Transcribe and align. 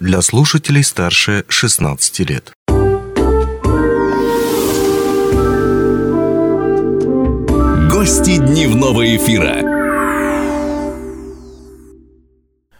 для 0.00 0.22
слушателей 0.22 0.82
старше 0.82 1.44
16 1.48 2.20
лет. 2.20 2.52
Гости 7.90 8.38
дневного 8.38 9.16
эфира. 9.16 9.60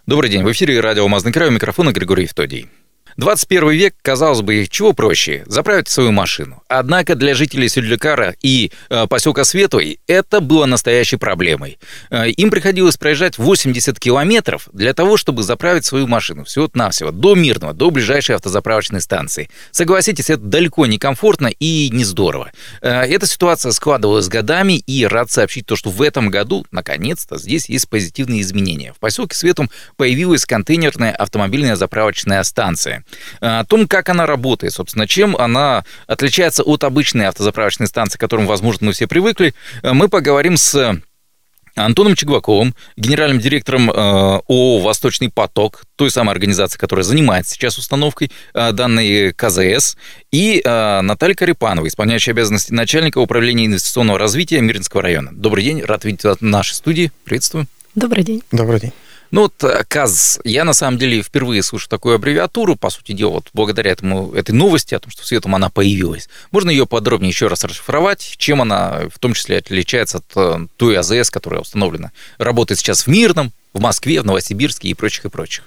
Добрый 0.06 0.30
день, 0.30 0.42
в 0.42 0.50
эфире 0.50 0.80
радио 0.80 1.02
«Алмазный 1.02 1.30
край», 1.30 1.48
у 1.48 1.52
микрофона 1.52 1.92
Григорий 1.92 2.22
Евтодий. 2.22 2.68
21 3.20 3.70
век, 3.70 3.94
казалось 4.00 4.40
бы, 4.40 4.66
чего 4.66 4.94
проще? 4.94 5.44
Заправить 5.46 5.88
свою 5.88 6.10
машину. 6.10 6.62
Однако 6.68 7.14
для 7.14 7.34
жителей 7.34 7.68
Сюдликара 7.68 8.34
и 8.40 8.72
э, 8.88 9.06
поселка 9.08 9.44
Светлый 9.44 10.00
это 10.06 10.40
было 10.40 10.64
настоящей 10.64 11.16
проблемой. 11.16 11.78
Э, 12.08 12.30
им 12.30 12.50
приходилось 12.50 12.96
проезжать 12.96 13.36
80 13.36 14.00
километров 14.00 14.70
для 14.72 14.94
того, 14.94 15.18
чтобы 15.18 15.42
заправить 15.42 15.84
свою 15.84 16.06
машину. 16.06 16.44
Всего-навсего. 16.44 17.10
До 17.10 17.34
Мирного, 17.34 17.74
до 17.74 17.90
ближайшей 17.90 18.36
автозаправочной 18.36 19.02
станции. 19.02 19.50
Согласитесь, 19.70 20.30
это 20.30 20.40
далеко 20.42 20.86
не 20.86 20.96
комфортно 20.96 21.48
и 21.48 21.90
не 21.92 22.04
здорово. 22.04 22.50
Э, 22.80 23.02
эта 23.02 23.26
ситуация 23.26 23.72
складывалась 23.72 24.28
годами, 24.28 24.78
и 24.78 25.04
рад 25.04 25.30
сообщить 25.30 25.66
то, 25.66 25.76
что 25.76 25.90
в 25.90 26.00
этом 26.00 26.30
году, 26.30 26.64
наконец-то, 26.70 27.36
здесь 27.36 27.68
есть 27.68 27.86
позитивные 27.90 28.40
изменения. 28.40 28.94
В 28.94 28.98
поселке 28.98 29.36
Светом 29.36 29.68
появилась 29.98 30.46
контейнерная 30.46 31.12
автомобильная 31.12 31.76
заправочная 31.76 32.42
станция. 32.44 33.04
О 33.40 33.64
том, 33.64 33.86
как 33.86 34.08
она 34.08 34.26
работает, 34.26 34.72
собственно, 34.72 35.06
чем 35.06 35.36
она 35.36 35.84
отличается 36.06 36.62
от 36.62 36.84
обычной 36.84 37.26
автозаправочной 37.26 37.86
станции, 37.86 38.18
к 38.18 38.20
которым, 38.20 38.46
возможно, 38.46 38.86
мы 38.86 38.92
все 38.92 39.06
привыкли, 39.06 39.54
мы 39.82 40.08
поговорим 40.08 40.56
с 40.56 41.00
Антоном 41.74 42.14
Чегваковым, 42.14 42.74
генеральным 42.96 43.38
директором 43.38 43.90
э, 43.90 43.94
ООО 43.94 44.80
«Восточный 44.80 45.30
поток», 45.30 45.82
той 45.96 46.10
самой 46.10 46.32
организации, 46.32 46.78
которая 46.78 47.04
занимается 47.04 47.54
сейчас 47.54 47.78
установкой 47.78 48.30
э, 48.54 48.72
данной 48.72 49.32
КЗС, 49.32 49.96
и 50.30 50.60
э, 50.64 51.00
Наталья 51.00 51.34
Карипанова, 51.34 51.86
исполняющая 51.86 52.32
обязанности 52.32 52.72
начальника 52.72 53.18
управления 53.18 53.66
инвестиционного 53.66 54.18
развития 54.18 54.60
Мирнинского 54.60 55.02
района. 55.02 55.30
Добрый 55.32 55.64
день, 55.64 55.82
рад 55.82 56.04
видеть 56.04 56.24
вас 56.24 56.38
в 56.38 56.42
нашей 56.42 56.74
студии. 56.74 57.12
Приветствую. 57.24 57.66
Добрый 57.94 58.24
день. 58.24 58.42
Добрый 58.52 58.80
день. 58.80 58.92
Ну 59.30 59.42
вот 59.42 59.62
э, 59.62 59.84
КАЗ, 59.86 60.40
я 60.44 60.64
на 60.64 60.72
самом 60.72 60.98
деле 60.98 61.22
впервые 61.22 61.62
слышу 61.62 61.88
такую 61.88 62.16
аббревиатуру, 62.16 62.74
по 62.74 62.90
сути 62.90 63.12
дела, 63.12 63.34
вот 63.34 63.48
благодаря 63.52 63.92
этому, 63.92 64.32
этой 64.32 64.52
новости 64.52 64.94
о 64.94 64.98
том, 64.98 65.10
что 65.10 65.22
в 65.22 65.26
Светом 65.26 65.54
она 65.54 65.70
появилась. 65.70 66.28
Можно 66.50 66.70
ее 66.70 66.86
подробнее 66.86 67.30
еще 67.30 67.46
раз 67.46 67.62
расшифровать, 67.62 68.34
чем 68.38 68.60
она 68.60 69.02
в 69.12 69.18
том 69.18 69.34
числе 69.34 69.58
отличается 69.58 70.18
от 70.18 70.24
э, 70.34 70.66
той 70.76 70.98
АЗС, 70.98 71.30
которая 71.30 71.60
установлена, 71.60 72.10
работает 72.38 72.80
сейчас 72.80 73.06
в 73.06 73.06
Мирном, 73.06 73.52
в 73.72 73.80
Москве, 73.80 74.20
в 74.20 74.26
Новосибирске 74.26 74.88
и 74.88 74.94
прочих, 74.94 75.26
и 75.26 75.28
прочих? 75.28 75.64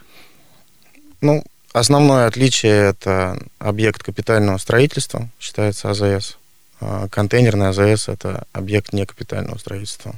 Ну, 1.22 1.44
основное 1.72 2.28
отличие– 2.28 2.89
это 2.89 3.39
объект 3.59 4.03
капитального 4.03 4.58
строительства, 4.58 5.30
считается 5.39 5.89
АЗС. 5.89 6.38
А 6.81 7.08
контейнерный 7.08 7.69
АЗС– 7.69 8.08
это 8.09 8.45
объект 8.52 8.91
некапитального 8.91 9.58
строительства. 9.58 10.16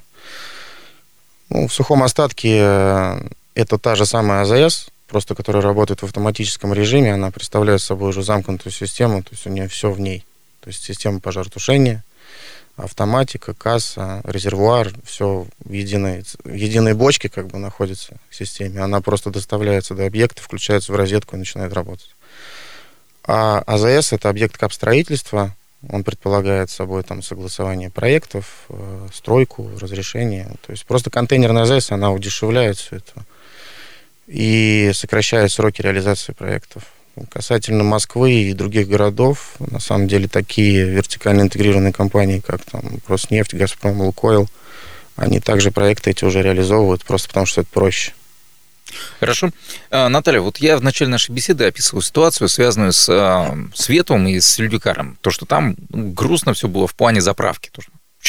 Ну, 1.55 1.69
в 1.69 1.73
сухом 1.73 2.03
остатке 2.03 2.57
э, 2.59 3.19
это 3.53 3.77
та 3.77 3.95
же 3.95 4.05
самая 4.05 4.41
АЗС, 4.41 4.89
просто 5.07 5.35
которая 5.35 5.63
работает 5.63 6.01
в 6.01 6.03
автоматическом 6.03 6.73
режиме, 6.73 7.13
она 7.13 7.31
представляет 7.31 7.81
собой 7.81 8.09
уже 8.09 8.23
замкнутую 8.23 8.73
систему, 8.73 9.23
то 9.23 9.29
есть 9.31 9.47
у 9.47 9.49
нее 9.49 9.69
все 9.69 9.89
в 9.89 10.01
ней. 10.01 10.25
То 10.59 10.67
есть 10.67 10.83
система 10.83 11.21
пожаротушения, 11.21 12.03
автоматика, 12.75 13.53
касса, 13.53 14.19
резервуар, 14.25 14.91
все 15.05 15.47
в 15.63 15.71
единой, 15.71 16.25
в 16.43 16.53
единой 16.53 16.93
бочке 16.93 17.29
как 17.29 17.47
бы 17.47 17.57
находится 17.57 18.17
в 18.29 18.35
системе. 18.35 18.81
Она 18.81 18.99
просто 18.99 19.29
доставляется 19.29 19.95
до 19.95 20.05
объекта, 20.05 20.41
включается 20.41 20.91
в 20.91 20.97
розетку 20.97 21.37
и 21.37 21.39
начинает 21.39 21.71
работать. 21.71 22.13
А 23.23 23.63
АЗС— 23.65 24.11
это 24.11 24.27
объект 24.27 24.57
капстроительства, 24.57 25.55
он 25.89 26.03
предполагает 26.03 26.69
собой 26.69 27.03
там 27.03 27.21
согласование 27.21 27.89
проектов, 27.89 28.65
э, 28.69 29.07
стройку, 29.13 29.69
разрешение. 29.79 30.51
То 30.65 30.71
есть 30.71 30.85
просто 30.85 31.09
контейнерная 31.09 31.63
АЗС, 31.63 31.91
она 31.91 32.11
удешевляет 32.11 32.77
все 32.77 32.97
это 32.97 33.25
и 34.27 34.91
сокращает 34.93 35.51
сроки 35.51 35.81
реализации 35.81 36.33
проектов. 36.33 36.83
Касательно 37.29 37.83
Москвы 37.83 38.33
и 38.33 38.53
других 38.53 38.89
городов, 38.89 39.55
на 39.59 39.79
самом 39.79 40.07
деле 40.07 40.27
такие 40.27 40.83
вертикально 40.83 41.43
интегрированные 41.43 41.93
компании, 41.93 42.39
как 42.45 42.63
там 42.65 42.99
Роснефть, 43.07 43.53
Газпром, 43.53 44.01
Лукойл, 44.01 44.49
они 45.15 45.39
также 45.39 45.71
проекты 45.71 46.11
эти 46.11 46.25
уже 46.25 46.41
реализовывают, 46.41 47.05
просто 47.05 47.29
потому 47.29 47.45
что 47.45 47.61
это 47.61 47.69
проще. 47.71 48.13
Хорошо. 49.19 49.51
А, 49.89 50.09
Наталья, 50.09 50.41
вот 50.41 50.57
я 50.57 50.77
в 50.77 50.83
начале 50.83 51.09
нашей 51.09 51.31
беседы 51.31 51.65
описывал 51.65 52.01
ситуацию, 52.01 52.49
связанную 52.49 52.93
с 52.93 53.07
а, 53.09 53.57
Светом 53.73 54.27
и 54.27 54.39
с 54.39 54.57
Людюкаром. 54.59 55.17
То, 55.21 55.31
что 55.31 55.45
там 55.45 55.75
ну, 55.89 56.11
грустно 56.11 56.53
все 56.53 56.67
было 56.67 56.87
в 56.87 56.95
плане 56.95 57.21
заправки. 57.21 57.69
То, 57.71 57.81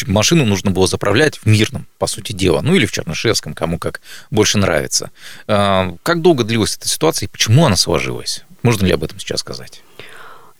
машину 0.06 0.44
нужно 0.44 0.70
было 0.70 0.86
заправлять 0.86 1.38
в 1.38 1.46
Мирном, 1.46 1.86
по 1.98 2.06
сути 2.06 2.32
дела, 2.32 2.60
ну 2.60 2.74
или 2.74 2.86
в 2.86 2.92
Чернышевском, 2.92 3.54
кому 3.54 3.78
как 3.78 4.00
больше 4.30 4.58
нравится. 4.58 5.10
А, 5.46 5.94
как 6.02 6.22
долго 6.22 6.44
длилась 6.44 6.76
эта 6.76 6.88
ситуация 6.88 7.26
и 7.26 7.30
почему 7.30 7.66
она 7.66 7.76
сложилась? 7.76 8.44
Можно 8.62 8.86
ли 8.86 8.92
об 8.92 9.04
этом 9.04 9.20
сейчас 9.20 9.40
сказать? 9.40 9.82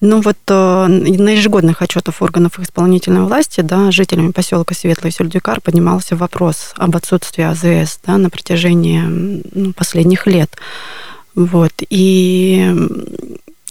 Ну 0.00 0.20
вот 0.20 0.36
э, 0.48 0.86
на 0.88 1.30
ежегодных 1.30 1.80
отчетах 1.80 2.20
органов 2.20 2.58
исполнительной 2.60 3.22
власти 3.22 3.62
да, 3.62 3.90
жителями 3.90 4.30
поселка 4.30 4.74
Светлый 4.74 5.10
Сюльдюкар 5.10 5.60
поднимался 5.60 6.16
вопрос 6.16 6.74
об 6.76 6.96
отсутствии 6.96 7.44
АЗС 7.44 8.00
да, 8.04 8.18
на 8.18 8.28
протяжении 8.28 9.02
ну, 9.54 9.72
последних 9.72 10.26
лет. 10.26 10.54
Вот. 11.34 11.72
И 11.88 12.74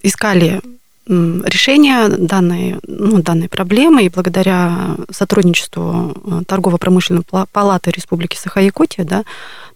искали 0.02 0.62
решение 1.08 2.08
данной, 2.10 2.78
ну, 2.88 3.22
данной 3.22 3.48
проблемы, 3.48 4.06
и 4.06 4.10
благодаря 4.10 4.98
сотрудничеству 5.12 6.18
э, 6.26 6.42
Торгово-промышленной 6.48 7.24
палаты 7.52 7.92
Республики 7.92 8.38
Саха-Якутия 8.38 9.04
да, 9.04 9.24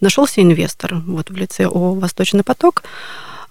нашелся 0.01 0.41
инвестор 0.41 0.95
вот, 1.05 1.29
в 1.29 1.35
лице 1.35 1.65
ООО 1.65 1.93
«Восточный 1.93 2.43
поток», 2.43 2.81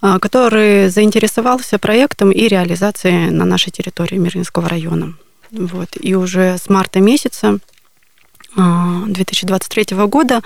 который 0.01 0.89
заинтересовался 0.89 1.77
проектом 1.77 2.31
и 2.31 2.47
реализацией 2.47 3.29
на 3.31 3.45
нашей 3.45 3.71
территории 3.71 4.17
Мирнинского 4.17 4.69
района. 4.69 5.13
Вот. 5.51 5.89
И 5.99 6.15
уже 6.15 6.57
с 6.57 6.69
марта 6.69 6.99
месяца 6.99 7.59
2023 8.55 9.85
а, 9.91 10.07
года 10.07 10.41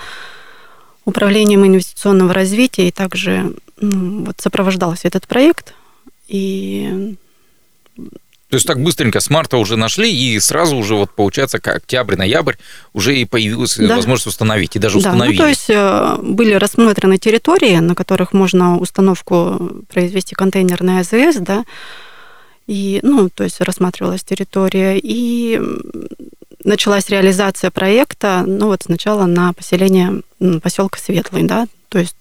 Управлением 1.04 1.66
инвестиционного 1.66 2.32
развития 2.32 2.88
и 2.88 2.90
также 2.90 3.54
ну, 3.78 4.24
вот, 4.24 4.40
сопровождался 4.40 5.06
этот 5.06 5.28
проект. 5.28 5.74
И 6.28 7.16
то 8.54 8.56
есть 8.56 8.68
так 8.68 8.80
быстренько 8.80 9.18
с 9.18 9.30
марта 9.30 9.56
уже 9.56 9.76
нашли, 9.76 10.14
и 10.16 10.38
сразу 10.38 10.76
уже 10.76 10.94
вот 10.94 11.10
получается, 11.10 11.58
как 11.58 11.78
октябрь, 11.78 12.14
ноябрь, 12.14 12.54
уже 12.92 13.16
и 13.16 13.24
появилась 13.24 13.76
да. 13.76 13.96
возможность 13.96 14.28
установить, 14.28 14.76
и 14.76 14.78
даже 14.78 15.00
да, 15.00 15.08
установили. 15.10 15.36
Ну, 15.36 15.42
то 15.42 15.48
есть 15.48 15.70
э, 15.70 16.18
были 16.22 16.54
рассмотрены 16.54 17.18
территории, 17.18 17.74
на 17.78 17.96
которых 17.96 18.32
можно 18.32 18.78
установку 18.78 19.82
произвести 19.92 20.36
контейнерной 20.36 21.00
АЗС, 21.00 21.38
да, 21.40 21.64
и, 22.68 23.00
ну, 23.02 23.28
то 23.28 23.42
есть 23.42 23.60
рассматривалась 23.60 24.22
территория, 24.22 25.00
и 25.02 25.60
началась 26.62 27.08
реализация 27.08 27.72
проекта, 27.72 28.44
ну, 28.46 28.68
вот 28.68 28.84
сначала 28.84 29.26
на 29.26 29.52
поселение 29.52 30.22
поселка 30.62 31.00
Светлый, 31.00 31.42
да, 31.42 31.66
то 31.88 31.98
есть 31.98 32.14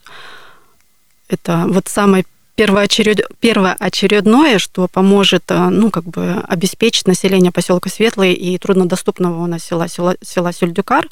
это 1.30 1.66
вот 1.68 1.90
самое 1.90 2.26
первоочеред... 2.56 3.22
первоочередное, 3.40 4.60
что 4.60 4.88
поможет 4.88 5.44
э, 5.50 5.70
ну, 5.70 5.90
как 5.90 6.04
бы 6.04 6.44
обеспечить 6.48 7.08
население 7.08 7.52
поселка 7.52 7.90
Светлый 7.90 8.34
и 8.34 8.58
труднодоступного 8.58 9.44
у 9.44 9.48
нас 9.48 9.64
села, 9.64 9.88
села, 9.88 10.16
села 10.22 10.54
Сюльдюкар 10.54 11.08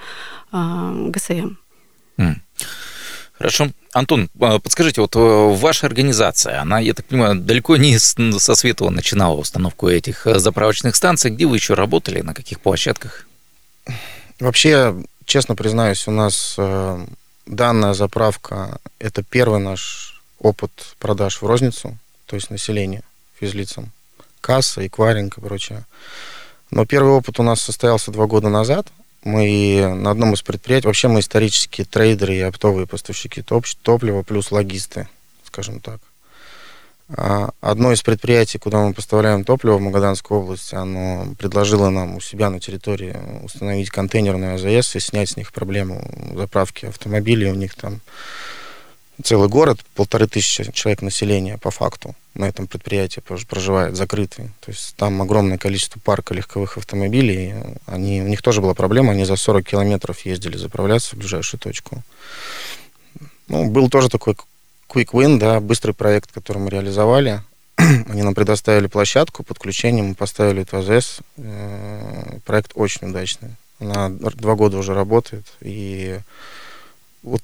э, 0.52 1.08
ГСМ. 1.10 1.56
Хорошо. 3.38 3.70
Антон, 3.94 4.30
э, 4.40 4.60
подскажите, 4.60 5.02
вот 5.02 5.16
ваша 5.16 5.88
организация, 5.88 6.62
она, 6.62 6.80
я 6.80 6.94
так 6.94 7.06
понимаю, 7.06 7.36
далеко 7.36 7.76
не 7.78 7.98
со 7.98 8.56
Светлого 8.56 8.92
начинала 8.92 9.36
установку 9.36 9.90
этих 9.90 10.26
заправочных 10.26 10.96
станций. 10.96 11.32
Где 11.32 11.46
вы 11.46 11.58
еще 11.58 11.74
работали, 11.74 12.22
на 12.22 12.34
каких 12.34 12.60
площадках? 12.60 13.28
Вообще, 14.40 14.96
честно 15.26 15.56
признаюсь, 15.56 16.08
у 16.08 16.12
нас 16.12 16.58
данная 17.46 17.94
заправка– 17.94 18.80
это 19.00 19.24
первый 19.24 19.60
наш 19.60 20.21
опыт 20.42 20.72
продаж 21.00 21.42
в 21.42 21.46
розницу, 21.46 21.98
то 22.26 22.36
есть 22.36 22.50
население 22.50 23.04
физлицам, 23.40 23.92
касса, 24.42 24.86
эквайринг 24.86 25.38
и 25.38 25.42
прочее. 25.42 25.86
Но 26.72 26.86
первый 26.86 27.14
опыт 27.14 27.40
у 27.40 27.44
нас 27.44 27.62
состоялся 27.62 28.12
два 28.12 28.26
года 28.28 28.50
назад. 28.50 28.88
Мы 29.24 29.94
на 29.96 30.10
одном 30.10 30.34
из 30.34 30.42
предприятий, 30.42 30.88
вообще 30.88 31.08
мы 31.08 31.20
исторические 31.20 31.86
трейдеры 31.86 32.36
и 32.36 32.42
оптовые 32.42 32.88
поставщики 32.88 33.42
топ, 33.42 33.66
топлива 33.84 34.24
плюс 34.24 34.52
логисты, 34.52 35.08
скажем 35.44 35.80
так. 35.80 36.00
А 37.16 37.50
одно 37.60 37.92
из 37.92 38.02
предприятий, 38.02 38.58
куда 38.58 38.80
мы 38.80 38.94
поставляем 38.94 39.44
топливо 39.44 39.78
в 39.78 39.82
Магаданской 39.82 40.38
области, 40.38 40.76
оно 40.76 41.28
предложило 41.38 41.90
нам 41.90 42.16
у 42.16 42.22
себя 42.22 42.50
на 42.50 42.60
территории 42.60 43.16
установить 43.44 43.90
контейнерную 43.90 44.56
АЗС 44.56 44.96
и 44.96 45.00
снять 45.02 45.30
с 45.32 45.38
них 45.38 45.52
проблему 45.52 46.10
заправки 46.36 46.86
автомобилей. 46.86 47.52
У 47.52 47.56
них 47.56 47.76
там 47.76 48.00
целый 49.22 49.50
город, 49.50 49.80
полторы 49.96 50.28
тысячи 50.28 50.72
человек 50.72 51.02
населения 51.02 51.58
по 51.58 51.72
факту 51.72 52.16
на 52.34 52.46
этом 52.46 52.68
предприятии 52.68 53.20
проживает, 53.20 53.96
закрытый. 53.96 54.46
То 54.62 54.72
есть 54.72 54.96
там 54.96 55.22
огромное 55.22 55.58
количество 55.58 56.00
парка 56.00 56.34
легковых 56.34 56.78
автомобилей. 56.78 57.54
Они, 57.86 58.22
у 58.22 58.28
них 58.28 58.42
тоже 58.42 58.62
была 58.62 58.74
проблема, 58.74 59.12
они 59.12 59.26
за 59.26 59.36
40 59.36 59.66
километров 59.66 60.26
ездили 60.26 60.56
заправляться 60.58 61.16
в 61.16 61.20
ближайшую 61.20 61.60
точку. 61.60 62.04
Ну, 63.48 63.70
был 63.70 63.90
тоже 63.90 64.10
такой 64.10 64.36
quick 64.88 65.10
win, 65.12 65.40
да, 65.40 65.60
быстрый 65.60 65.92
проект, 65.92 66.32
который 66.32 66.60
мы 66.60 66.70
реализовали. 66.70 67.42
Они 67.78 68.24
нам 68.24 68.34
предоставили 68.34 68.88
площадку, 68.88 69.44
подключение 69.44 70.04
мы 70.04 70.16
поставили 70.16 70.62
эту 70.62 70.78
АЗС. 70.78 71.20
Э, 71.38 72.40
проект 72.46 72.72
очень 72.76 73.10
удачный. 73.10 73.50
Она 73.80 74.10
два 74.10 74.56
года 74.56 74.78
уже 74.78 74.94
работает, 74.94 75.46
и 75.60 76.20
вот 77.24 77.42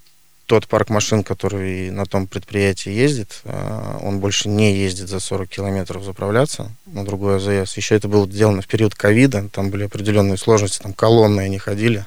тот 0.47 0.65
парк 0.65 0.89
машин, 0.89 1.23
который 1.23 1.91
на 1.91 2.05
том 2.05 2.25
предприятии 2.25 2.89
ездит, 2.89 3.41
э, 3.43 3.99
он 4.01 4.19
больше 4.19 4.47
не 4.47 4.73
ездит 4.73 5.09
за 5.09 5.19
40 5.19 5.49
километров 5.49 6.03
заправляться 6.03 6.71
на 6.85 7.05
другой 7.05 7.35
АЗС. 7.35 7.75
Еще 7.75 7.95
это 7.95 8.07
было 8.07 8.25
сделано 8.25 8.61
в 8.61 8.67
период 8.67 8.95
ковида, 8.95 9.49
там 9.49 9.69
были 9.69 9.83
определенные 9.83 10.37
сложности, 10.37 10.81
там 10.81 10.93
колонны 10.93 11.41
они 11.41 11.57
ходили. 11.57 12.05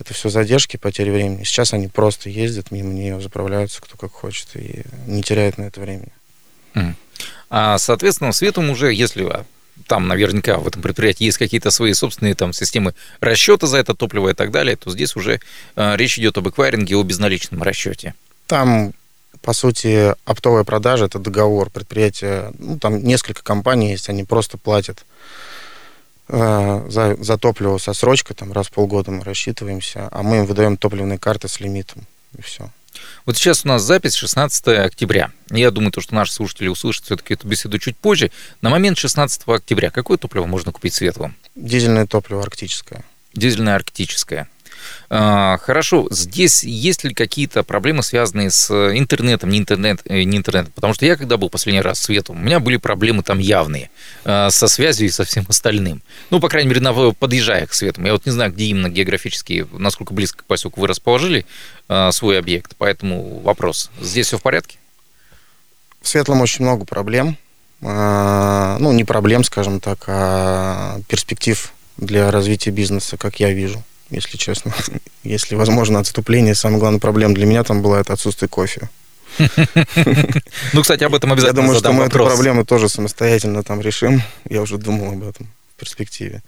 Это 0.00 0.12
все 0.12 0.28
задержки, 0.28 0.76
потери 0.76 1.10
времени. 1.10 1.44
Сейчас 1.44 1.72
они 1.72 1.86
просто 1.86 2.28
ездят 2.28 2.72
мимо 2.72 2.92
нее, 2.92 3.20
заправляются 3.20 3.80
кто 3.80 3.96
как 3.96 4.10
хочет 4.10 4.48
и 4.56 4.82
не 5.06 5.22
теряют 5.22 5.56
на 5.56 5.62
это 5.62 5.80
времени. 5.80 6.12
А, 7.48 7.78
соответственно, 7.78 8.32
светом 8.32 8.70
уже, 8.70 8.92
если 8.92 9.22
там 9.86 10.08
наверняка 10.08 10.58
в 10.58 10.68
этом 10.68 10.82
предприятии 10.82 11.24
есть 11.24 11.38
какие-то 11.38 11.70
свои 11.70 11.92
собственные 11.92 12.34
там 12.34 12.52
системы 12.52 12.94
расчета 13.20 13.66
за 13.66 13.78
это 13.78 13.94
топливо 13.94 14.30
и 14.30 14.34
так 14.34 14.50
далее, 14.50 14.76
то 14.76 14.90
здесь 14.90 15.16
уже 15.16 15.40
э, 15.76 15.96
речь 15.96 16.18
идет 16.18 16.38
об 16.38 16.48
эквайринге, 16.48 16.96
о 16.96 17.02
безналичном 17.02 17.62
расчете. 17.62 18.14
Там 18.46 18.92
по 19.42 19.52
сути, 19.52 20.14
оптовая 20.24 20.64
продажа– 20.64 21.04
это 21.06 21.18
договор 21.18 21.68
предприятия. 21.68 22.52
Ну, 22.58 22.78
там 22.78 23.02
несколько 23.02 23.42
компаний 23.42 23.90
есть, 23.90 24.08
они 24.08 24.22
просто 24.22 24.56
платят 24.56 25.04
э, 26.28 26.86
за, 26.88 27.16
за 27.16 27.38
топливо 27.38 27.78
со 27.78 27.92
срочкой, 27.92 28.36
там 28.36 28.52
раз 28.52 28.68
в 28.68 28.72
полгода 28.72 29.10
мы 29.10 29.24
рассчитываемся, 29.24 30.08
а 30.12 30.22
мы 30.22 30.38
им 30.38 30.46
выдаем 30.46 30.76
топливные 30.76 31.18
карты 31.18 31.48
с 31.48 31.58
лимитом, 31.58 32.06
и 32.38 32.42
все. 32.42 32.70
Вот 33.26 33.36
сейчас 33.36 33.64
у 33.64 33.68
нас 33.68 33.82
запись 33.82 34.14
16 34.14 34.68
октября. 34.68 35.32
Я 35.50 35.70
думаю, 35.70 35.92
то, 35.92 36.00
что 36.00 36.14
наши 36.14 36.32
слушатели 36.32 36.68
услышат 36.68 37.04
все-таки 37.04 37.34
эту 37.34 37.48
беседу 37.48 37.78
чуть 37.78 37.96
позже. 37.96 38.30
На 38.60 38.70
момент 38.70 38.98
16 38.98 39.42
октября 39.46 39.90
какое 39.90 40.18
топливо 40.18 40.46
можно 40.46 40.72
купить 40.72 40.94
светлым? 40.94 41.36
Дизельное 41.54 42.06
топливо 42.06 42.42
арктическое. 42.42 43.04
Дизельное 43.34 43.74
арктическое. 43.74 44.48
А, 45.14 45.58
хорошо, 45.58 46.08
здесь 46.10 46.64
есть 46.64 47.04
ли 47.04 47.12
какие-то 47.12 47.62
проблемы, 47.62 48.02
связанные 48.02 48.50
с 48.50 48.70
интернетом, 48.96 49.50
не 49.50 49.58
интернет, 49.58 50.00
э, 50.06 50.22
не 50.22 50.38
интернет? 50.38 50.72
Потому 50.72 50.94
что 50.94 51.04
я, 51.04 51.16
когда 51.16 51.36
был 51.36 51.50
последний 51.50 51.82
раз 51.82 51.98
в 51.98 52.04
Свету, 52.04 52.32
у 52.32 52.36
меня 52.36 52.60
были 52.60 52.78
проблемы 52.78 53.22
там 53.22 53.38
явные 53.38 53.90
а, 54.24 54.50
со 54.50 54.68
связью 54.68 55.06
и 55.06 55.10
со 55.10 55.24
всем 55.24 55.44
остальным. 55.48 56.02
Ну, 56.30 56.40
по 56.40 56.48
крайней 56.48 56.70
мере, 56.70 56.80
на, 56.80 57.12
подъезжая 57.12 57.66
к 57.66 57.74
Свету. 57.74 58.02
Я 58.02 58.12
вот 58.12 58.24
не 58.24 58.32
знаю, 58.32 58.52
где 58.52 58.64
именно 58.64 58.88
географически, 58.88 59.66
насколько 59.72 60.14
близко 60.14 60.44
к 60.44 60.46
поселку 60.46 60.80
вы 60.80 60.86
расположили 60.86 61.44
а, 61.88 62.10
свой 62.10 62.38
объект, 62.38 62.74
поэтому 62.78 63.40
вопрос. 63.40 63.90
Здесь 64.00 64.28
все 64.28 64.38
в 64.38 64.42
порядке? 64.42 64.78
В 66.00 66.08
Светлом 66.08 66.40
очень 66.40 66.64
много 66.64 66.84
проблем. 66.84 67.36
Ну, 67.80 68.92
не 68.92 69.02
проблем, 69.02 69.42
скажем 69.42 69.80
так, 69.80 70.04
а 70.06 71.00
перспектив 71.08 71.72
для 71.96 72.30
развития 72.30 72.70
бизнеса, 72.70 73.16
как 73.16 73.40
я 73.40 73.52
вижу 73.52 73.82
если 74.12 74.36
честно. 74.36 74.72
Если 75.24 75.54
возможно 75.54 75.98
отступление, 75.98 76.54
самая 76.54 76.78
главная 76.78 77.00
проблема 77.00 77.34
для 77.34 77.46
меня 77.46 77.64
там 77.64 77.82
была 77.82 78.00
это 78.00 78.12
отсутствие 78.12 78.48
кофе. 78.48 78.88
Ну, 80.74 80.82
кстати, 80.82 81.04
об 81.04 81.14
этом 81.14 81.32
обязательно 81.32 81.60
Я 81.60 81.62
думаю, 81.62 81.78
что 81.78 81.92
мы 81.92 82.04
эту 82.04 82.18
проблему 82.18 82.64
тоже 82.64 82.88
самостоятельно 82.88 83.62
там 83.62 83.80
решим. 83.80 84.22
Я 84.48 84.62
уже 84.62 84.78
думал 84.78 85.12
об 85.12 85.22
этом 85.22 85.48
в 85.74 85.80
перспективе. 85.80 86.42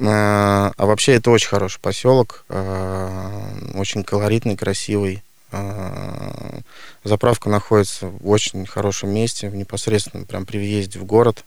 А, 0.00 0.72
а 0.76 0.86
вообще 0.86 1.14
это 1.14 1.30
очень 1.30 1.48
хороший 1.48 1.80
поселок, 1.80 2.44
а, 2.48 3.42
очень 3.74 4.04
колоритный, 4.04 4.56
красивый. 4.56 5.22
А, 5.50 6.60
заправка 7.02 7.48
находится 7.48 8.06
в 8.06 8.28
очень 8.28 8.64
хорошем 8.66 9.10
месте, 9.10 9.48
в 9.48 9.56
непосредственно 9.56 10.24
прям 10.24 10.46
при 10.46 10.58
въезде 10.58 11.00
в 11.00 11.04
город. 11.04 11.44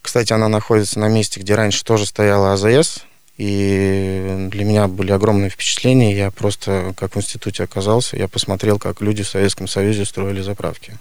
Кстати, 0.00 0.32
она 0.32 0.48
находится 0.48 1.00
на 1.00 1.08
месте, 1.08 1.40
где 1.40 1.54
раньше 1.54 1.84
тоже 1.84 2.06
стояла 2.06 2.52
АЗС, 2.52 3.04
и 3.40 4.48
для 4.50 4.64
меня 4.66 4.86
были 4.86 5.12
огромные 5.12 5.48
впечатления. 5.48 6.14
Я 6.14 6.30
просто, 6.30 6.92
как 6.94 7.14
в 7.14 7.18
институте 7.18 7.64
оказался, 7.64 8.18
я 8.18 8.28
посмотрел, 8.28 8.78
как 8.78 9.00
люди 9.00 9.22
в 9.22 9.28
Советском 9.28 9.66
Союзе 9.66 10.04
строили 10.04 10.42
заправки. 10.42 10.98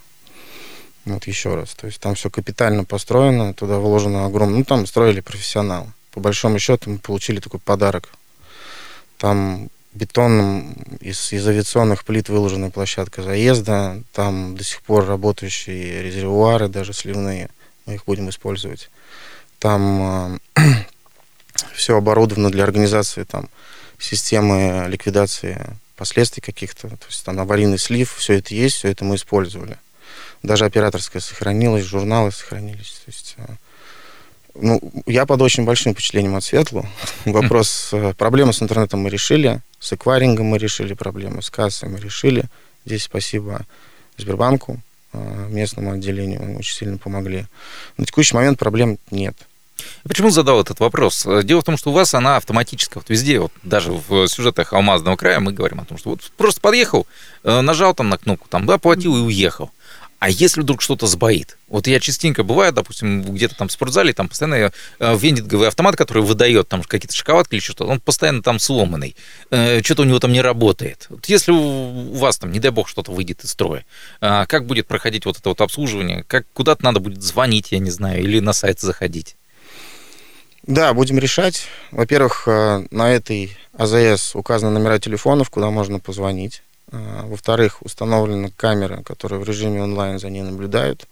Вот 1.03 1.27
еще 1.27 1.55
раз. 1.55 1.71
То 1.71 1.87
есть 1.87 1.99
там 1.99 2.15
все 2.15 2.29
капитально 2.29 2.85
построено, 2.85 3.53
туда 3.53 3.79
вложено 3.79 4.25
огромное... 4.25 4.59
Ну, 4.59 4.63
там 4.63 4.85
строили 4.85 5.19
профессионалы. 5.19 5.87
По 6.11 6.21
большому 6.21 6.59
счету 6.59 6.91
мы 6.91 6.99
получили 6.99 7.41
такой 7.41 7.59
подарок. 7.59 8.07
Там 9.17 9.69
бетонным 9.93 10.71
из, 11.01 11.33
из 11.33 11.45
авиационных 11.45 12.05
плит 12.05 12.29
выложена 12.29 12.71
площадка 12.71 13.21
заезда. 13.21 14.01
Там 14.13 14.55
до 14.55 14.63
сих 14.63 14.81
пор 14.83 15.05
работающие 15.05 16.01
резервуары, 16.01 16.69
даже 16.69 16.93
сливные. 16.93 17.49
Мы 17.85 17.95
их 17.95 18.05
будем 18.05 18.29
использовать. 18.29 18.89
Там 19.59 20.39
э, 20.55 20.61
все 21.73 21.97
оборудовано 21.97 22.51
для 22.51 22.63
организации 22.63 23.23
там, 23.23 23.49
системы 23.97 24.85
ликвидации 24.87 25.65
последствий 25.95 26.41
каких-то. 26.41 26.87
То 26.87 27.05
есть 27.09 27.23
там 27.25 27.39
аварийный 27.39 27.77
слив, 27.77 28.15
все 28.17 28.35
это 28.35 28.55
есть, 28.55 28.77
все 28.77 28.89
это 28.89 29.03
мы 29.03 29.15
использовали. 29.15 29.77
Даже 30.43 30.65
операторская 30.65 31.21
сохранилась, 31.21 31.83
журналы 31.83 32.31
сохранились. 32.31 33.01
То 33.05 33.11
есть, 33.11 33.35
э, 33.37 33.45
ну, 34.55 34.79
я 35.05 35.25
под 35.25 35.41
очень 35.41 35.65
большим 35.65 35.93
впечатлением 35.93 36.35
от 36.35 36.45
Светлу. 36.45 36.85
Вопрос, 37.25 37.89
э, 37.91 38.13
проблемы 38.13 38.53
с 38.53 38.61
интернетом 38.61 39.01
мы 39.01 39.09
решили, 39.09 39.59
с 39.79 39.91
эквайрингом 39.91 40.45
мы 40.45 40.57
решили 40.57 40.93
проблемы, 40.93 41.41
с 41.41 41.49
кассой 41.49 41.89
мы 41.89 41.99
решили. 41.99 42.45
Здесь 42.85 43.03
спасибо 43.03 43.65
Сбербанку, 44.15 44.79
э, 45.11 45.47
местному 45.49 45.91
отделению, 45.91 46.57
очень 46.57 46.75
сильно 46.75 46.97
помогли. 46.97 47.45
На 47.97 48.05
текущий 48.05 48.35
момент 48.35 48.57
проблем 48.57 48.97
нет. 49.11 49.35
Почему 50.03 50.29
задал 50.29 50.61
этот 50.61 50.79
вопрос? 50.79 51.27
Дело 51.43 51.61
в 51.61 51.65
том, 51.65 51.77
что 51.77 51.91
у 51.91 51.93
вас 51.93 52.13
она 52.13 52.37
автоматическая. 52.37 53.01
Вот 53.01 53.09
везде, 53.09 53.39
вот 53.39 53.51
даже 53.63 53.91
в 53.91 54.27
сюжетах 54.27 54.73
Алмазного 54.73 55.15
края 55.15 55.39
мы 55.39 55.51
говорим 55.51 55.79
о 55.79 55.85
том, 55.85 55.97
что 55.97 56.11
вот 56.11 56.21
просто 56.37 56.61
подъехал, 56.61 57.07
э, 57.43 57.61
нажал 57.61 57.93
там 57.93 58.09
на 58.09 58.17
кнопку, 58.17 58.47
там, 58.49 58.65
да, 58.65 58.77
платил 58.77 59.17
и 59.17 59.21
уехал. 59.21 59.71
А 60.19 60.29
если 60.29 60.59
вдруг 60.59 60.81
что-то 60.81 61.07
сбоит? 61.07 61.57
Вот 61.69 61.87
я 61.87 62.01
частенько 62.01 62.43
бываю, 62.43 62.73
допустим, 62.73 63.21
где-то 63.21 63.55
там 63.55 63.69
в 63.69 63.71
спортзале, 63.71 64.11
там 64.11 64.27
постоянно 64.27 64.73
э, 64.99 65.17
вендинговый 65.17 65.69
автомат, 65.69 65.95
который 65.95 66.23
выдает 66.23 66.67
там 66.67 66.83
какие-то 66.83 67.15
шоколадки 67.15 67.55
или 67.55 67.61
что-то, 67.61 67.85
он 67.85 68.01
постоянно 68.01 68.43
там 68.43 68.59
сломанный. 68.59 69.15
Э, 69.49 69.81
что-то 69.81 70.01
у 70.01 70.05
него 70.05 70.19
там 70.19 70.33
не 70.33 70.41
работает. 70.41 71.05
Вот 71.09 71.27
если 71.27 71.53
у 71.53 72.13
вас 72.15 72.37
там, 72.37 72.51
не 72.51 72.59
дай 72.59 72.71
бог, 72.71 72.89
что-то 72.89 73.13
выйдет 73.13 73.45
из 73.45 73.51
строя, 73.51 73.85
как 74.19 74.65
будет 74.65 74.87
проходить 74.87 75.25
вот 75.25 75.37
это 75.37 75.49
вот 75.49 75.61
обслуживание? 75.61 76.25
Как 76.27 76.45
куда-то 76.53 76.83
надо 76.83 76.99
будет 76.99 77.21
звонить, 77.21 77.71
я 77.71 77.79
не 77.79 77.91
знаю, 77.91 78.21
или 78.21 78.39
на 78.39 78.51
сайт 78.51 78.81
заходить? 78.81 79.37
Да, 80.69 80.93
будем 80.93 81.17
решать. 81.17 81.65
Во-первых, 81.89 82.43
э, 82.45 82.85
на 82.91 83.11
этой 83.11 83.57
АЗС 83.75 84.35
указаны 84.35 84.77
номера 84.77 84.99
телефонов, 84.99 85.49
куда 85.49 85.71
можно 85.71 85.99
позвонить. 85.99 86.61
Э, 86.91 87.23
во-вторых, 87.23 87.81
установлены 87.81 88.51
камеры, 88.55 89.01
которые 89.01 89.39
в 89.39 89.43
режиме 89.45 89.81
онлайн 89.81 90.19
за 90.19 90.29
ней 90.29 90.43
наблюдают. 90.43 91.07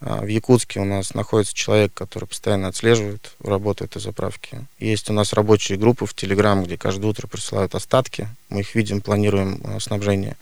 Э, 0.00 0.22
в 0.22 0.26
Якутске 0.26 0.80
у 0.80 0.86
нас 0.86 1.12
находится 1.12 1.54
человек, 1.54 1.92
который 1.92 2.24
постоянно 2.24 2.68
отслеживает 2.68 3.32
работу 3.44 3.84
этой 3.84 4.00
заправки. 4.00 4.66
Есть 4.78 5.10
у 5.10 5.12
нас 5.12 5.34
рабочие 5.34 5.76
группы 5.76 6.06
в 6.06 6.14
Телеграм, 6.14 6.64
где 6.64 6.78
каждое 6.78 7.08
утро 7.08 7.26
присылают 7.26 7.74
остатки. 7.74 8.26
Мы 8.48 8.60
их 8.60 8.74
видим, 8.74 9.02
планируем 9.02 9.60
снабжение. 9.80 10.34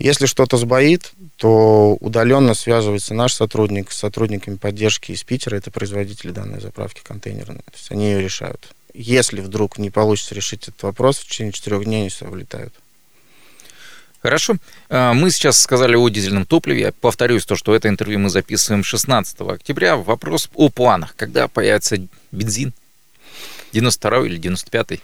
Если 0.00 0.24
что-то 0.24 0.56
сбоит, 0.56 1.12
то 1.36 1.98
удаленно 2.00 2.54
связывается 2.54 3.12
наш 3.12 3.34
сотрудник 3.34 3.92
с 3.92 3.98
сотрудниками 3.98 4.56
поддержки 4.56 5.12
из 5.12 5.22
Питера, 5.24 5.56
это 5.56 5.70
производители 5.70 6.30
данной 6.30 6.58
заправки 6.58 7.02
контейнерной. 7.04 7.58
То 7.58 7.76
есть 7.76 7.92
они 7.92 8.06
ее 8.06 8.22
решают. 8.22 8.74
Если 8.94 9.42
вдруг 9.42 9.76
не 9.76 9.90
получится 9.90 10.34
решить 10.34 10.68
этот 10.68 10.82
вопрос, 10.84 11.18
в 11.18 11.26
течение 11.26 11.52
четырех 11.52 11.84
дней 11.84 12.00
они 12.00 12.10
сюда 12.10 12.30
влетают. 12.30 12.72
Хорошо. 14.22 14.56
А, 14.88 15.12
мы 15.12 15.30
сейчас 15.30 15.60
сказали 15.60 15.96
о 15.96 16.08
дизельном 16.08 16.46
топливе. 16.46 16.80
Я 16.80 16.92
повторюсь 16.92 17.44
то, 17.44 17.54
что 17.54 17.74
это 17.74 17.88
интервью 17.88 18.20
мы 18.20 18.30
записываем 18.30 18.82
16 18.82 19.38
октября. 19.42 19.96
Вопрос 19.96 20.48
о 20.54 20.70
планах. 20.70 21.14
Когда 21.14 21.46
появится 21.46 21.98
бензин? 22.32 22.72
92 23.74 24.26
или 24.26 24.38
95 24.38 25.00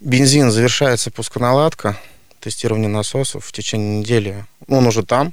Бензин 0.00 0.50
завершается 0.50 1.10
пусконаладка 1.10 1.98
тестирование 2.44 2.88
насосов 2.88 3.46
в 3.46 3.52
течение 3.52 4.00
недели. 4.00 4.44
Он 4.68 4.86
уже 4.86 5.02
там, 5.02 5.32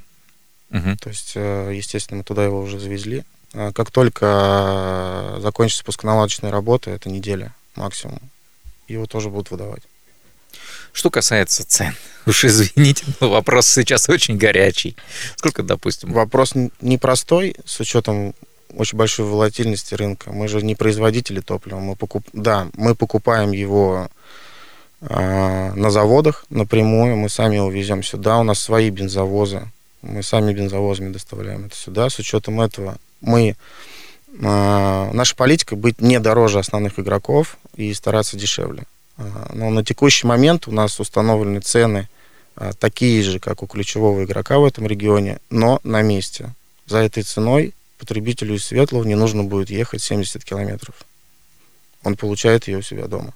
угу. 0.70 0.96
то 1.00 1.10
есть, 1.10 1.32
э, 1.34 1.72
естественно, 1.74 2.18
мы 2.18 2.24
туда 2.24 2.42
его 2.42 2.60
уже 2.60 2.80
завезли. 2.80 3.24
А 3.52 3.70
как 3.72 3.90
только 3.90 5.36
закончится 5.40 5.84
пусконаладочная 5.84 6.50
работа, 6.50 6.90
это 6.90 7.10
неделя 7.10 7.54
максимум, 7.76 8.18
его 8.88 9.06
тоже 9.06 9.28
будут 9.28 9.50
выдавать. 9.50 9.82
Что 10.92 11.10
касается 11.10 11.66
цен, 11.66 11.94
уж 12.26 12.44
извините, 12.46 13.04
но 13.20 13.28
вопрос 13.28 13.68
сейчас 13.68 14.08
очень 14.08 14.38
горячий. 14.38 14.96
Сколько, 15.36 15.62
допустим? 15.62 16.12
Вопрос 16.12 16.54
непростой, 16.80 17.56
с 17.66 17.78
учетом 17.80 18.34
очень 18.74 18.96
большой 18.96 19.26
волатильности 19.26 19.94
рынка. 19.94 20.32
Мы 20.32 20.48
же 20.48 20.62
не 20.62 20.74
производители 20.74 21.40
топлива. 21.40 21.78
Мы 21.78 21.94
покуп... 21.94 22.26
Да, 22.32 22.68
мы 22.74 22.94
покупаем 22.94 23.52
его 23.52 24.08
э, 24.08 24.22
на 25.08 25.90
заводах 25.90 26.44
напрямую, 26.48 27.16
мы 27.16 27.28
сами 27.28 27.56
его 27.56 27.70
везем 27.70 28.02
сюда. 28.02 28.38
У 28.38 28.44
нас 28.44 28.60
свои 28.60 28.88
бензовозы. 28.90 29.68
Мы 30.02 30.22
сами 30.22 30.52
бензовозами 30.52 31.12
доставляем 31.12 31.66
это 31.66 31.76
сюда. 31.76 32.08
С 32.08 32.18
учетом 32.18 32.60
этого 32.60 32.96
мы 33.20 33.48
э, 33.48 35.10
наша 35.12 35.36
политика 35.36 35.76
быть 35.76 36.00
не 36.00 36.20
дороже 36.20 36.58
основных 36.58 36.98
игроков 36.98 37.56
и 37.76 37.92
стараться 37.94 38.36
дешевле. 38.36 38.84
Э, 39.18 39.24
но 39.52 39.70
на 39.70 39.84
текущий 39.84 40.26
момент 40.26 40.68
у 40.68 40.72
нас 40.72 40.98
установлены 41.00 41.60
цены 41.60 42.08
такие 42.78 43.22
же, 43.22 43.40
как 43.40 43.62
у 43.62 43.66
ключевого 43.66 44.24
игрока 44.24 44.58
в 44.58 44.64
этом 44.64 44.86
регионе, 44.86 45.38
но 45.48 45.80
на 45.84 46.02
месте. 46.02 46.52
За 46.86 46.98
этой 46.98 47.22
ценой 47.22 47.72
потребителю 47.98 48.56
из 48.56 48.66
Светлого 48.66 49.04
не 49.04 49.14
нужно 49.14 49.42
будет 49.42 49.70
ехать 49.70 50.02
70 50.02 50.44
километров. 50.44 50.94
Он 52.04 52.16
получает 52.16 52.68
ее 52.68 52.78
у 52.78 52.82
себя 52.82 53.06
дома. 53.06 53.32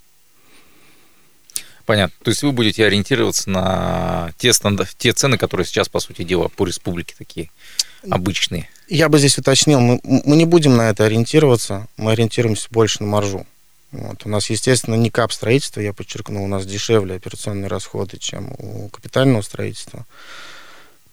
Понятно. 1.86 2.16
То 2.22 2.30
есть 2.30 2.42
вы 2.42 2.50
будете 2.50 2.84
ориентироваться 2.84 3.48
на 3.48 4.32
те, 4.38 4.52
стандарт, 4.52 4.90
те 4.98 5.12
цены, 5.12 5.38
которые 5.38 5.66
сейчас, 5.66 5.88
по 5.88 6.00
сути 6.00 6.24
дела, 6.24 6.48
по 6.48 6.66
республике 6.66 7.14
такие 7.16 7.48
обычные. 8.10 8.68
Я 8.88 9.08
бы 9.08 9.18
здесь 9.18 9.38
уточнил, 9.38 9.80
мы, 9.80 10.00
мы 10.02 10.36
не 10.36 10.44
будем 10.44 10.76
на 10.76 10.90
это 10.90 11.04
ориентироваться, 11.04 11.86
мы 11.96 12.12
ориентируемся 12.12 12.68
больше 12.70 13.02
на 13.02 13.08
маржу. 13.08 13.46
Вот. 13.92 14.26
У 14.26 14.28
нас, 14.28 14.50
естественно, 14.50 14.96
не 14.96 15.10
кап 15.10 15.32
строительства, 15.32 15.80
я 15.80 15.92
подчеркну, 15.92 16.44
у 16.44 16.48
нас 16.48 16.66
дешевле 16.66 17.14
операционные 17.14 17.68
расходы, 17.68 18.18
чем 18.18 18.52
у 18.58 18.88
капитального 18.88 19.42
строительства. 19.42 20.04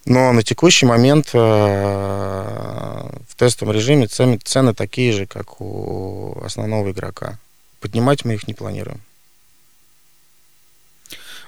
Но 0.06 0.34
на 0.34 0.44
текущий 0.44 0.86
момент 0.86 1.30
э, 1.34 1.40
в 1.40 3.36
тестовом 3.38 3.74
режиме 3.74 4.08
цены, 4.08 4.38
цены 4.44 4.74
такие 4.74 5.14
же, 5.14 5.28
как 5.28 5.62
у 5.62 6.42
основного 6.44 6.92
игрока. 6.92 7.38
Поднимать 7.80 8.26
мы 8.26 8.34
их 8.34 8.48
не 8.48 8.54
планируем. 8.54 9.02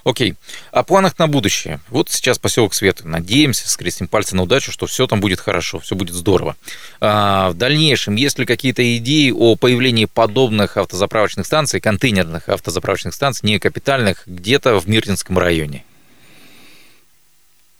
Окей. 0.05 0.35
О 0.71 0.83
планах 0.83 1.17
на 1.17 1.27
будущее. 1.27 1.79
Вот 1.89 2.11
сейчас 2.11 2.37
поселок 2.37 2.75
Света. 2.75 3.07
Надеемся, 3.07 3.67
скрестим 3.67 4.07
пальцы 4.07 4.35
на 4.35 4.43
удачу, 4.43 4.71
что 4.71 4.85
все 4.85 5.07
там 5.07 5.19
будет 5.19 5.39
хорошо, 5.39 5.79
все 5.79 5.95
будет 5.95 6.13
здорово. 6.13 6.55
А 7.01 7.49
в 7.49 7.55
дальнейшем, 7.55 8.13
есть 8.15 8.37
ли 8.37 8.45
какие-то 8.45 8.97
идеи 8.97 9.31
о 9.31 9.55
появлении 9.55 10.05
подобных 10.05 10.77
автозаправочных 10.77 11.47
станций, 11.47 11.81
контейнерных 11.81 12.49
автозаправочных 12.49 13.15
станций, 13.15 13.49
не 13.49 13.57
капитальных, 13.57 14.21
где-то 14.27 14.79
в 14.79 14.87
Мирнинском 14.87 15.39
районе? 15.39 15.83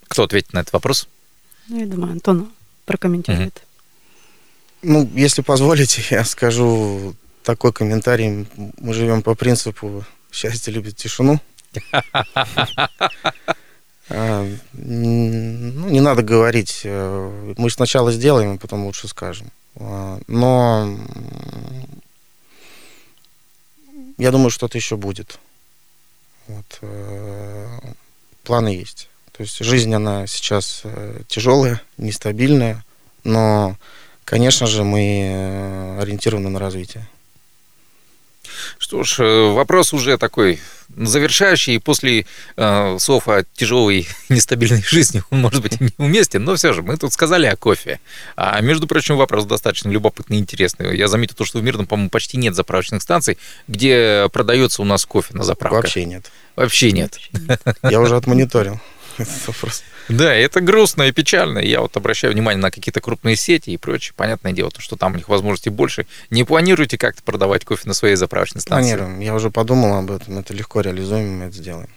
Кто 0.08 0.24
ответит 0.24 0.52
на 0.54 0.60
этот 0.60 0.74
вопрос? 0.74 1.08
Ну, 1.68 1.80
я 1.80 1.86
думаю, 1.86 2.14
Антон 2.14 2.50
прокомментирует. 2.86 3.62
Угу. 4.82 4.92
Ну, 4.92 5.12
если 5.14 5.44
позволите, 5.44 6.04
я 6.10 6.26
скажу 6.26 7.14
такой 7.44 7.72
комментарий. 7.72 8.48
Мы 8.80 8.94
живем 8.96 9.22
по 9.22 9.36
принципу 9.36 10.04
«счастье 10.32 10.74
любит 10.74 10.98
тишину». 10.98 11.40
А, 14.08 14.48
ну, 14.74 15.90
не 15.90 16.00
надо 16.00 16.22
говорить. 16.22 16.82
Э, 16.84 17.54
мы 17.58 17.70
сначала 17.72 18.12
сделаем, 18.12 18.54
а 18.54 18.58
потом 18.58 18.86
лучше 18.86 19.08
скажем. 19.08 19.52
А, 19.78 20.20
но 20.28 20.96
я 24.18 24.32
думаю, 24.32 24.52
что-то 24.52 24.78
еще 24.78 24.96
будет. 24.96 25.40
Вот. 26.48 26.80
Э, 26.82 27.80
планы 28.44 28.70
есть. 28.70 29.10
То 29.32 29.42
есть 29.42 29.58
жизнь, 29.58 29.94
она 29.94 30.28
сейчас 30.28 30.82
э, 30.84 31.22
тяжелая, 31.28 31.82
нестабильная, 31.98 32.86
но, 33.24 33.76
конечно 34.24 34.68
же, 34.68 34.84
мы 34.84 35.98
ориентированы 36.00 36.50
на 36.50 36.60
развитие. 36.60 37.08
Что 38.86 39.04
ж, 39.04 39.16
э, 39.18 39.52
вопрос 39.52 39.94
уже 39.94 40.16
такой 40.20 40.60
завершающий. 40.96 41.80
После 41.80 42.28
э, 42.56 42.98
слов 43.00 43.28
о 43.28 43.44
тяжелой 43.56 44.08
нестабильной 44.30 44.84
жизни 44.84 45.24
он, 45.32 45.40
может 45.40 45.64
быть, 45.64 45.80
неуместен, 45.82 46.44
но 46.44 46.56
все 46.56 46.72
же 46.72 46.84
мы 46.84 46.96
тут 46.96 47.12
сказали 47.12 47.48
о 47.48 47.56
кофе. 47.56 48.00
А, 48.36 48.62
между 48.62 48.86
прочим, 48.86 49.18
вопрос 49.18 49.46
достаточно 49.46 49.90
любопытный 49.90 50.38
и 50.38 50.40
интересный. 50.40 50.96
Я 50.96 51.08
заметил 51.08 51.34
то, 51.36 51.46
что 51.46 51.58
в 51.58 51.64
Мирном, 51.64 51.88
по-моему, 51.88 52.12
почти 52.12 52.38
нет 52.38 52.54
заправочных 52.54 53.02
станций, 53.02 53.40
где 53.68 54.30
продается 54.32 54.84
у 54.84 54.86
нас 54.86 55.04
кофе 55.08 55.34
на 55.34 55.44
заправках. 55.44 55.86
Вообще 55.86 56.06
нет. 56.06 56.32
Вообще 56.56 56.92
нет. 56.92 57.20
Я 57.82 58.00
уже 58.00 58.16
отмониторил. 58.16 58.80
Да, 60.08 60.34
это 60.34 60.62
грустно 60.62 61.04
и 61.04 61.12
печально. 61.12 61.60
Я 61.60 61.82
вот 61.82 61.98
обращаю 61.98 62.34
внимание 62.34 62.62
на 62.62 62.70
какие-то 62.70 63.02
крупные 63.02 63.36
сети 63.36 63.72
и 63.72 63.78
прочее. 63.78 64.14
Понятное 64.16 64.52
дело, 64.52 64.70
то, 64.70 64.80
что 64.80 64.96
там 64.96 65.14
у 65.14 65.16
них 65.16 65.28
возможностей 65.30 65.72
больше. 65.72 66.06
Не 66.30 66.44
планируете 66.44 66.98
как-то 66.98 67.24
продавать 67.24 67.66
кофе 67.66 67.88
на 67.88 67.96
своей 67.96 68.16
заправочной 68.16 68.62
станции? 68.62 68.96
Планируем. 68.96 69.20
Я 69.20 69.34
уже 69.34 69.50
подумал 69.50 69.98
об 69.98 70.12
этом. 70.12 70.38
Это 70.38 70.54
легко 70.54 70.82
реализуем, 70.82 71.40
мы 71.40 71.46
это 71.46 71.56
сделаем. 71.56 71.90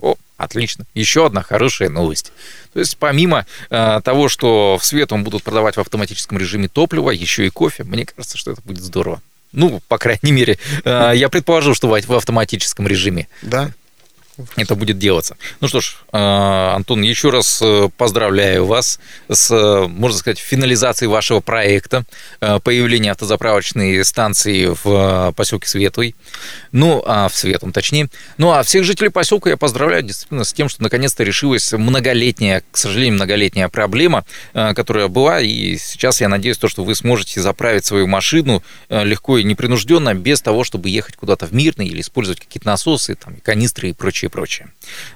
О, 0.00 0.16
отлично. 0.38 0.86
Еще 0.94 1.26
одна 1.26 1.42
хорошая 1.42 1.90
новость. 1.90 2.32
То 2.72 2.80
есть 2.80 2.96
помимо 2.96 3.46
э, 3.68 4.00
того, 4.02 4.28
что 4.28 4.78
в 4.80 4.84
Светом 4.84 5.24
будут 5.24 5.42
продавать 5.42 5.76
в 5.76 5.80
автоматическом 5.80 6.38
режиме 6.38 6.68
топливо, 6.68 7.10
еще 7.10 7.46
и 7.46 7.50
кофе, 7.50 7.84
мне 7.84 8.06
кажется, 8.06 8.38
что 8.38 8.52
это 8.52 8.62
будет 8.64 8.82
здорово. 8.82 9.20
Ну, 9.52 9.82
по 9.88 9.98
крайней 9.98 10.32
мере, 10.32 10.58
э, 10.84 11.12
я 11.16 11.28
предположу, 11.28 11.74
что 11.74 11.88
в 11.88 12.12
автоматическом 12.14 12.86
режиме. 12.86 13.28
Да, 13.42 13.72
это 14.56 14.74
будет 14.74 14.98
делаться. 14.98 15.36
Ну 15.60 15.68
что 15.68 15.80
ж, 15.80 15.96
э, 16.12 16.16
Антон, 16.16 17.02
еще 17.02 17.30
раз 17.30 17.60
э, 17.62 17.88
поздравляю 17.96 18.66
вас 18.66 19.00
с, 19.28 19.50
э, 19.50 19.86
можно 19.88 20.18
сказать, 20.18 20.38
финализацией 20.38 21.08
вашего 21.08 21.40
проекта 21.40 22.04
появления 22.40 23.12
автозаправочной 23.12 24.04
станции 24.04 24.74
в 24.82 25.32
поселке 25.36 25.68
Светлый. 25.68 26.14
Ну, 26.72 27.02
а 27.06 27.28
в 27.28 27.36
Светлом, 27.36 27.72
точнее. 27.72 28.08
Ну, 28.38 28.52
а 28.52 28.62
всех 28.62 28.84
жителей 28.84 29.10
поселка 29.10 29.50
я 29.50 29.56
поздравляю 29.56 30.02
действительно 30.02 30.44
с 30.44 30.52
тем, 30.52 30.68
что 30.68 30.82
наконец-то 30.82 31.22
решилась 31.22 31.72
многолетняя, 31.72 32.62
к 32.70 32.76
сожалению, 32.76 33.14
многолетняя 33.14 33.68
проблема, 33.68 34.24
которая 34.52 35.08
была, 35.08 35.40
и 35.40 35.76
сейчас 35.76 36.20
я 36.20 36.28
надеюсь, 36.28 36.58
то, 36.58 36.68
что 36.68 36.84
вы 36.84 36.94
сможете 36.94 37.40
заправить 37.40 37.84
свою 37.84 38.06
машину 38.06 38.62
легко 38.88 39.38
и 39.38 39.44
непринужденно, 39.44 40.14
без 40.14 40.40
того, 40.40 40.64
чтобы 40.64 40.88
ехать 40.88 41.16
куда-то 41.16 41.46
в 41.46 41.52
Мирный 41.52 41.88
или 41.88 42.00
использовать 42.00 42.40
какие-то 42.40 42.66
насосы, 42.66 43.14
там, 43.14 43.36
канистры 43.42 43.90
и 43.90 43.92
прочее 43.92 44.29
прочее. 44.30 44.68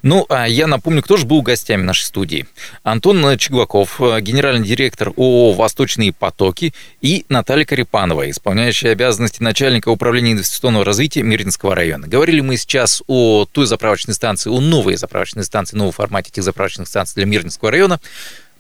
Ну, 0.02 0.26
а 0.28 0.47
я 0.47 0.66
напомню, 0.66 1.02
кто 1.02 1.16
же 1.16 1.25
был 1.25 1.40
гостями 1.40 1.83
нашей 1.83 2.04
студии. 2.04 2.47
Антон 2.83 3.38
Чеглаков, 3.38 3.99
генеральный 4.21 4.66
директор 4.66 5.09
ООО 5.09 5.52
«Восточные 5.52 6.12
потоки» 6.12 6.75
и 7.00 7.25
Наталья 7.28 7.64
Карипанова, 7.64 8.30
исполняющая 8.30 8.92
обязанности 8.92 9.42
начальника 9.42 9.88
управления 9.88 10.33
инвестиционного 10.33 10.85
развития 10.85 11.23
Мирнинского 11.23 11.75
района. 11.75 12.06
Говорили 12.06 12.40
мы 12.40 12.56
сейчас 12.56 13.02
о 13.06 13.47
той 13.50 13.66
заправочной 13.66 14.14
станции, 14.14 14.50
о 14.50 14.61
новой 14.61 14.97
заправочной 14.97 15.44
станции, 15.44 15.76
новом 15.76 15.92
формате 15.92 16.30
этих 16.30 16.42
заправочных 16.42 16.88
станций 16.88 17.14
для 17.16 17.26
Мирнинского 17.26 17.71
района. 17.71 18.00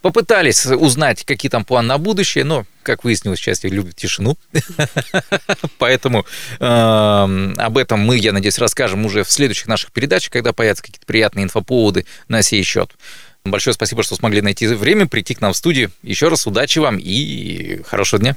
Попытались 0.04 0.66
узнать, 0.66 1.24
какие 1.24 1.48
там 1.48 1.64
планы 1.64 1.88
на 1.88 1.96
будущее, 1.96 2.44
но, 2.44 2.66
как 2.82 3.04
выяснилось, 3.04 3.38
счастье 3.38 3.70
любит 3.70 3.96
тишину. 3.96 4.36
Поэтому 5.78 6.26
э, 6.60 7.54
об 7.56 7.78
этом 7.78 8.00
мы, 8.00 8.18
я 8.18 8.34
надеюсь, 8.34 8.58
расскажем 8.58 9.06
уже 9.06 9.24
в 9.24 9.30
следующих 9.30 9.66
наших 9.66 9.92
передачах, 9.92 10.30
когда 10.30 10.52
появятся 10.52 10.82
какие-то 10.82 11.06
приятные 11.06 11.44
инфоповоды 11.44 12.04
на 12.28 12.42
сей 12.42 12.62
счет. 12.64 12.90
Большое 13.46 13.72
спасибо, 13.72 14.02
что 14.02 14.14
смогли 14.14 14.42
найти 14.42 14.66
время, 14.66 15.06
прийти 15.06 15.34
к 15.34 15.40
нам 15.40 15.54
в 15.54 15.56
студию. 15.56 15.90
Еще 16.02 16.28
раз 16.28 16.46
удачи 16.46 16.80
вам 16.80 16.98
и 16.98 17.82
хорошего 17.84 18.20
дня. 18.20 18.36